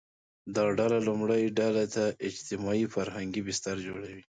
[0.55, 4.21] دا ډله لومړۍ ډلې ته اجتماعي– فرهنګي بستر جوړوي